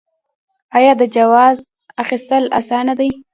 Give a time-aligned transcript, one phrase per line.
[0.77, 1.57] آیا د جواز
[2.03, 3.09] اخیستل اسانه دي؟